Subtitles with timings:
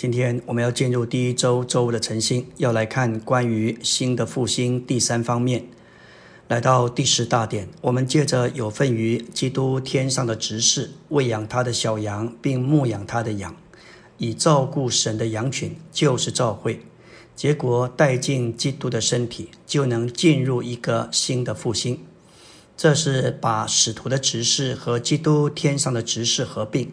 [0.00, 5.66] 今天我们要进入第一周周五的晨星，要来看关于新的复兴第三方面。
[6.48, 13.54] 来到第十大点，我们借着有份于基督天上的执事，喂养他的小羊，并牧养他的羊，
[14.16, 16.80] 以照顾神的羊群，就是召会。
[17.36, 22.00] 结果带进基督的身体，就能进入一个新的复兴。
[22.74, 26.90] 这是把使徒的执事和基督天上的执事合并。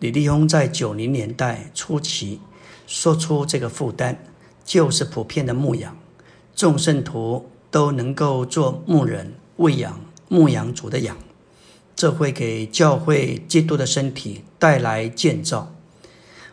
[0.00, 2.40] 李立宏在九零年代初期
[2.86, 4.16] 说出这个负担，
[4.64, 5.96] 就是普遍的牧养，
[6.54, 11.16] 众圣徒都能够做牧人，喂养牧羊族的羊，
[11.96, 15.72] 这会给教会基督的身体带来建造。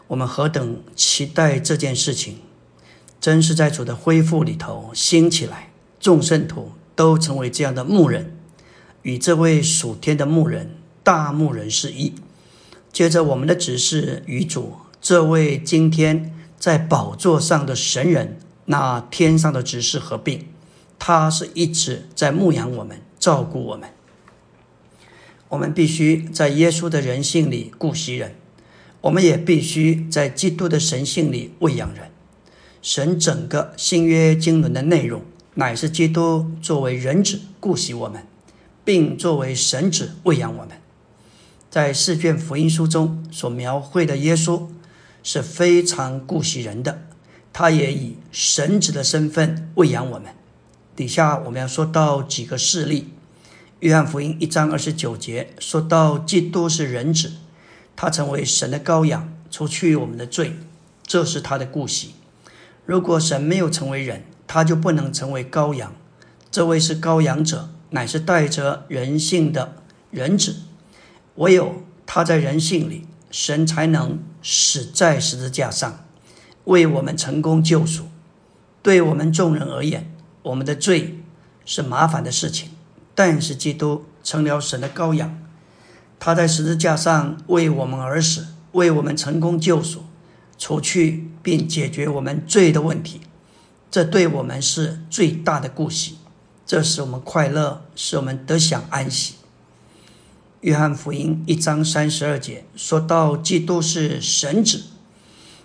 [0.08, 2.38] 我们何等期待这件事情！
[3.20, 8.38] 真是在主的恢复里头兴起来，众圣徒都成为这样的牧人，
[9.04, 12.14] 与这位属天的牧人大牧人是一。
[12.92, 20.46] 接着，我们的指示与主这位今天在宝座上的神人，那天上的指示合并，
[21.00, 23.90] 他是一直在牧养我们、照顾我们。
[25.48, 28.36] 我们必须在耶稣的人性里顾惜人，
[29.02, 32.12] 我们也必须在基督的神性里喂养人。
[32.82, 35.22] 神整个新约经纶的内容，
[35.54, 38.26] 乃是基督作为人子顾惜我们，
[38.84, 40.81] 并作为神子喂养我们。
[41.72, 44.68] 在四卷福音书中所描绘的耶稣
[45.24, 47.04] 是非常顾惜人的，
[47.54, 50.34] 他也以神子的身份喂养我们。
[50.98, 53.14] 底下我们要说到几个事例：
[53.80, 57.32] 约翰福音一章二十九节说到基督是人子，
[57.96, 60.58] 他成为神的羔羊，除去我们的罪，
[61.04, 62.16] 这是他的顾惜。
[62.86, 65.96] 如果神没有成为人，他就不能成为羔羊。
[66.52, 69.76] 这位是羔羊者，乃是带着人性的
[70.10, 70.58] 人子。
[71.36, 76.06] 唯有他在人性里，神才能死在十字架上，
[76.66, 78.06] 为我们成功救赎。
[78.82, 81.24] 对我们众人而言，我们的罪
[81.66, 82.70] 是麻烦的事情，
[83.14, 85.40] 但是基督成了神的羔羊，
[86.20, 90.04] 他在十字架上为我们而死，为我们成功救赎，
[90.58, 93.22] 除去并解决我们罪的问题。
[93.90, 96.18] 这对我们是最大的顾惜，
[96.66, 99.36] 这使我们快乐，使我们得享安息。
[100.62, 104.84] 约翰福音一章三十二节说到，基督是神子，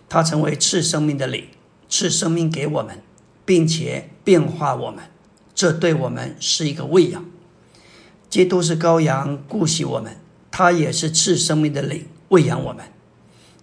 [0.08, 1.48] 他成为赐生命的灵，
[1.86, 3.02] 赐生命给我们，
[3.44, 5.04] 并且变化我们，
[5.54, 7.22] 这对我们是一个喂养。
[8.30, 10.16] 基督是羔羊，顾惜我们，
[10.50, 12.86] 他也是赐生命的灵，喂养我们。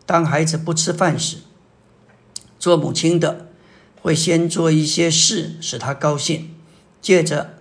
[0.05, 1.37] 当孩子不吃饭时，
[2.59, 3.47] 做母亲的
[3.99, 6.53] 会先做一些事使他高兴，
[7.01, 7.55] 借着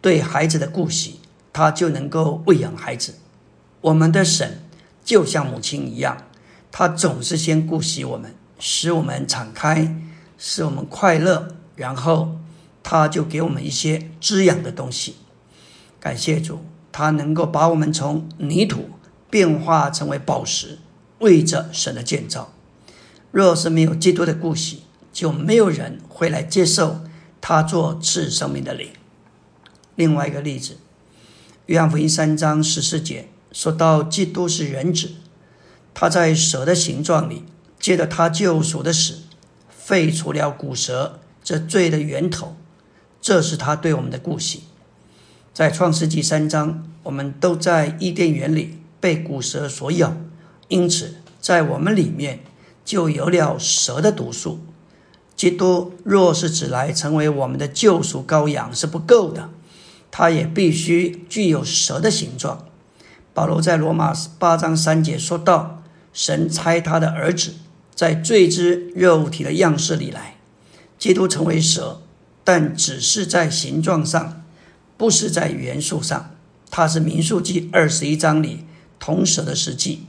[0.00, 1.18] 对孩子的顾惜。
[1.56, 3.14] 他就能够喂养孩子。
[3.80, 4.60] 我们的神
[5.02, 6.18] 就像母亲一样，
[6.70, 9.96] 他总是先顾惜我们，使我们敞开，
[10.36, 12.36] 使我们快乐，然后
[12.82, 15.16] 他就给我们一些滋养的东西。
[15.98, 16.58] 感谢主，
[16.92, 18.90] 他能够把我们从泥土
[19.30, 20.78] 变化成为宝石，
[21.20, 22.52] 为着神的建造。
[23.30, 27.00] 若是没有基督的顾惜，就没有人会来接受
[27.40, 28.90] 他做赐生命的灵。
[29.94, 30.76] 另外一个例子。
[31.66, 35.10] 约翰福音三章十四节说到，基督是人子，
[35.92, 37.42] 他在蛇的形状里，
[37.80, 39.22] 借着他救赎的死，
[39.68, 42.56] 废除了古蛇这罪的源头，
[43.20, 44.62] 这是他对我们的顾惜。
[45.52, 50.16] 在创世纪三章，我们都在伊甸园里被古蛇所咬，
[50.68, 52.44] 因此在我们里面
[52.84, 54.60] 就有了蛇的毒素。
[55.34, 59.50] 基督若是只来成为我们的救赎羔羊是不够的。
[60.10, 62.66] 他也必须具有蛇的形状。
[63.34, 65.82] 保罗在罗马八章三节说道
[66.14, 67.54] ：“神差他的儿子
[67.94, 70.36] 在罪之肉体的样式里来，
[70.98, 72.00] 基督成为蛇，
[72.44, 74.42] 但只是在形状上，
[74.96, 76.30] 不是在元素上。
[76.70, 78.64] 他是民数记二十一章里
[78.98, 80.06] 铜蛇的实际。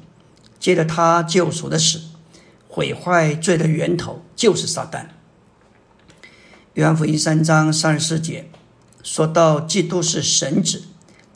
[0.60, 2.00] 接着他救赎的死，
[2.68, 5.08] 毁坏罪的源头就是撒旦。”
[6.76, 8.50] 约翰福音三章三十四节。
[9.08, 10.84] 说到基督是神子，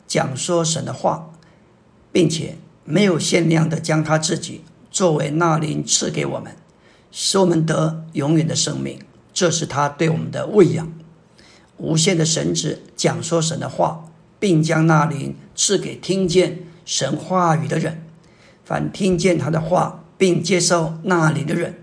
[0.06, 1.30] 讲说神的话，
[2.12, 4.60] 并且没有限量的将他自己
[4.90, 6.54] 作为那灵赐给我们，
[7.10, 8.98] 使我们得永远的生命。
[9.32, 10.92] 这是他对我们的喂养。
[11.78, 14.04] 无限的神子讲说神的话，
[14.38, 18.04] 并将那灵赐给听见神话语的人。
[18.66, 21.76] 凡听见他的话并接受那灵的人，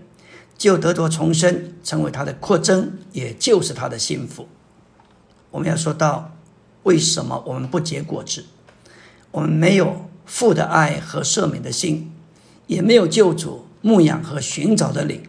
[0.56, 4.46] 就得着重生，成为他的扩增，也就是他的幸福。
[5.50, 6.36] 我们要说到，
[6.84, 8.44] 为什么我们不结果子？
[9.32, 12.12] 我们没有父的爱和赦免的心，
[12.66, 15.22] 也没有救主牧养和寻找的灵，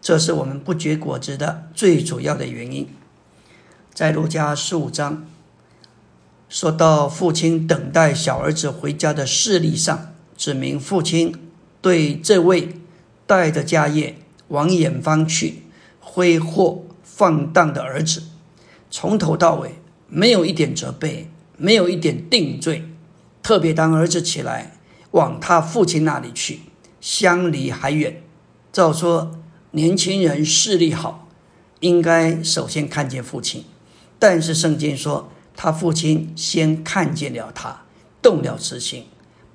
[0.00, 2.88] 这是我们不结果子的最主要的原因。
[3.92, 5.26] 在路加十五章
[6.48, 11.34] 说到父亲等待小儿子回家的事例上，指明父亲
[11.80, 12.80] 对这位
[13.26, 14.18] 带着家业
[14.48, 15.62] 往远方去
[16.00, 18.22] 挥霍放荡的儿子，
[18.96, 22.84] 从头到尾没有一点责备，没有一点定罪。
[23.42, 24.76] 特别当儿子起来
[25.10, 26.60] 往他父亲那里去，
[27.00, 28.22] 相离还远。
[28.72, 29.32] 照说
[29.72, 31.26] 年轻人视力好，
[31.80, 33.64] 应该首先看见父亲。
[34.20, 37.82] 但是圣经说，他父亲先看见了他，
[38.22, 39.06] 动了慈心，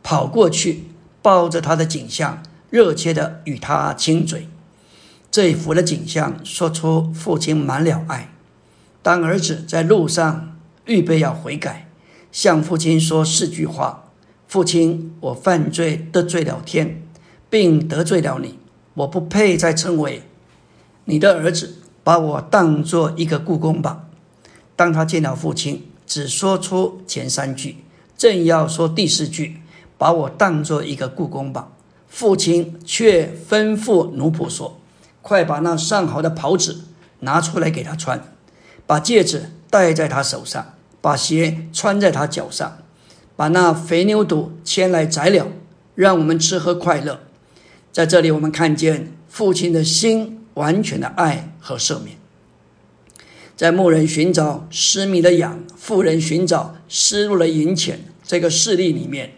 [0.04, 0.84] 跑过去
[1.22, 4.50] 抱着他的景象，热切的与他亲嘴。
[5.32, 8.34] 这一幅的景象说出父亲满了爱。
[9.02, 11.90] 当儿子在路上预备要悔改，
[12.32, 14.12] 向父亲说四句话
[14.48, 17.02] ：“父亲，我犯罪得罪了天，
[17.50, 18.60] 并得罪了你，
[18.94, 20.24] 我不配再称为
[21.06, 24.06] 你的儿子，把我当做一个故宫吧。”
[24.76, 27.78] 当他见到父亲，只说出前三句，
[28.18, 29.62] 正要说第四句，
[29.98, 31.70] 把我当做一个故宫吧。
[32.08, 34.80] 父亲却吩咐奴仆说
[35.22, 36.86] ：“快把那上好的袍子
[37.20, 38.24] 拿出来给他穿，
[38.90, 42.80] 把戒指戴在他手上，把鞋穿在他脚上，
[43.36, 45.50] 把那肥牛犊牵来宰了，
[45.94, 47.20] 让我们吃喝快乐。”
[47.94, 52.18] 在这里，我们看见父亲的心完全的爱和赦免。
[53.56, 58.00] 在牧人寻找失迷的羊，富人寻找失落的银钱。
[58.24, 59.34] 这个事例里面，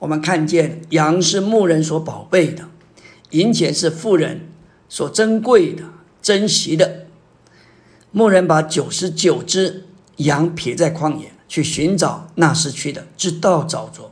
[0.00, 2.68] 我们看见羊是牧人所宝贝的，
[3.30, 4.42] 银钱是富人
[4.90, 5.84] 所珍贵的、
[6.20, 7.06] 珍惜的。
[8.12, 9.86] 牧人把九十九只
[10.16, 14.10] 羊撇在旷野，去寻找那失去的，直到找着；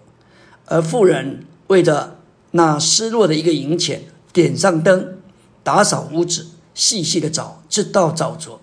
[0.67, 2.19] 而富人为着
[2.53, 4.03] 那失落的一个银钱，
[4.33, 5.19] 点上灯，
[5.63, 8.61] 打扫屋子，细细的找，直到找着。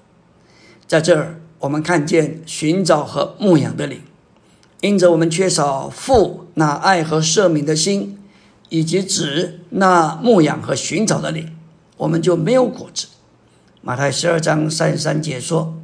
[0.88, 4.02] 在这儿，我们看见寻找和牧养的灵，
[4.82, 8.18] 因着我们缺少父那爱和赦免的心，
[8.70, 11.56] 以及子那牧养和寻找的灵，
[11.98, 13.08] 我们就没有果子。
[13.88, 15.78] 马太十二章三十三节说：“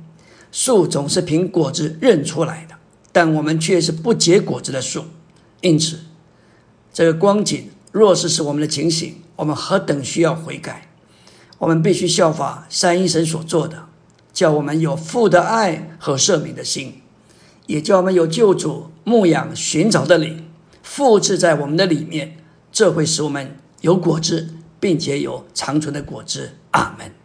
[0.51, 2.74] 树总是凭果子认出来的，
[3.12, 5.06] 但我们却是不结果子的树。”
[5.62, 6.00] 因此，
[6.92, 10.89] 这个光景若是是我们的情形，我们何等需要悔改！
[11.59, 13.83] 我们必须效法三一神所做的。
[14.33, 17.03] 叫我们有父的爱和赦免的心，
[17.68, 20.50] 也叫我们有救主牧养寻找的灵，
[20.81, 22.38] 复制在我们的里面，
[22.71, 26.53] 这会使我们有果子，并且有长存的果子。
[26.71, 27.20] 阿门。